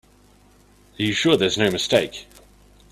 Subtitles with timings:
[0.99, 2.25] Are you sure there's no mistake?